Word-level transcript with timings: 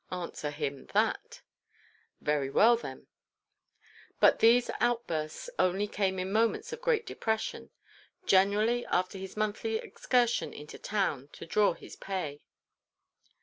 Answer 0.11 0.49
him 0.49 0.87
that! 0.95 1.43
Very 2.21 2.49
well, 2.49 2.75
then. 2.75 3.05
But 4.19 4.39
these 4.39 4.71
outbursts 4.79 5.47
only 5.59 5.85
came 5.85 6.17
in 6.17 6.31
moments 6.31 6.73
of 6.73 6.81
great 6.81 7.05
depression; 7.05 7.69
generally 8.25 8.83
after 8.87 9.19
his 9.19 9.37
monthly 9.37 9.75
excursion 9.75 10.53
into 10.55 10.79
town 10.79 11.29
to 11.33 11.45
draw 11.45 11.73
his 11.73 11.95
pay. 11.95 12.41